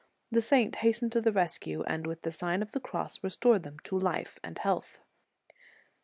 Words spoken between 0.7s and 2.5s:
hastened to the rescue, and with the